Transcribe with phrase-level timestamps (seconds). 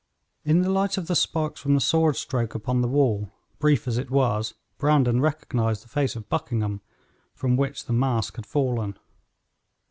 [0.43, 3.99] In the light of the sparks from the sword stroke upon the wall, brief as
[3.99, 6.81] it was, Brandon recognized the face of Buckingham,
[7.35, 8.97] from which the mask had fallen.